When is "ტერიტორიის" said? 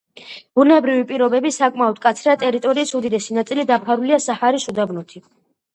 2.45-2.95